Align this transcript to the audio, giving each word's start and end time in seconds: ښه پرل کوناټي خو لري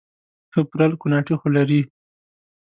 ښه 0.51 0.61
پرل 0.71 0.91
کوناټي 1.01 1.35
خو 1.39 1.47
لري 1.57 1.81